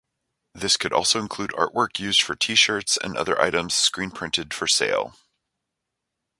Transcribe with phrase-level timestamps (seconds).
[0.55, 5.15] This could also include artwork used for T-shirts and other items screenprinted for sale.